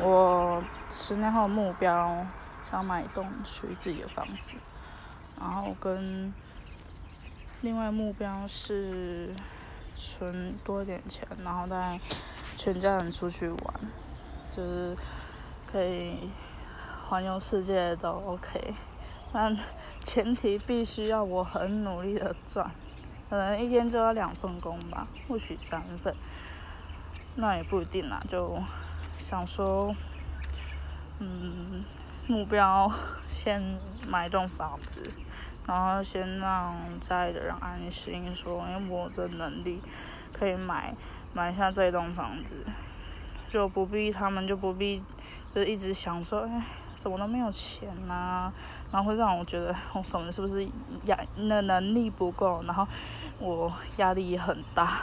[0.00, 2.26] 我十年后目标
[2.70, 4.54] 想买一栋属于自己的房子，
[5.40, 6.32] 然后跟
[7.62, 9.34] 另外目标是
[9.96, 11.98] 存多一点钱，然后带
[12.58, 13.74] 全家人出去玩，
[14.56, 14.96] 就是
[15.70, 16.28] 可以
[17.08, 18.74] 环游世界都 OK，
[19.32, 19.56] 但
[20.00, 22.70] 前提必须要我很努力的赚，
[23.30, 26.14] 可能一天就要两份工吧，或许三份，
[27.36, 28.62] 那也不一定啦，就。
[29.16, 29.94] 想说，
[31.18, 31.82] 嗯，
[32.26, 32.92] 目标
[33.26, 33.62] 先
[34.06, 35.10] 买一栋房子，
[35.66, 39.80] 然后先让家里的人安心，说因为我的能力
[40.30, 40.92] 可以买
[41.32, 42.66] 买下这栋房子，
[43.50, 45.02] 就不必他们就不必
[45.54, 46.62] 就一直想说，哎，
[46.96, 48.52] 怎么都没有钱呐，
[48.92, 50.68] 然后会让我觉得我可能是不是
[51.06, 52.86] 压那能力不够，然后
[53.38, 55.00] 我压力也很大。